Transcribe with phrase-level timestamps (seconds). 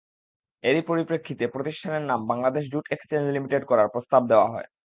[0.63, 4.67] এরই পরিপ্রেক্ষিতে প্রতিষ্ঠানের নাম বাংলাদেশ জুট এক্সচেঞ্জ লিমিটেড করার প্রস্তাব দেওয়া হয়।